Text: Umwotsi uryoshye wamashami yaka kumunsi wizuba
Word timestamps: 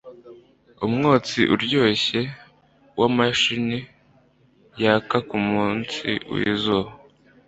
Umwotsi 0.85 1.39
uryoshye 1.53 2.21
wamashami 2.99 3.79
yaka 4.83 5.17
kumunsi 5.29 6.07
wizuba 6.33 6.91